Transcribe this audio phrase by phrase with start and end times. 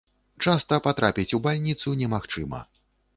[0.45, 2.63] Часта патрапіць у бальніцу не магчыма.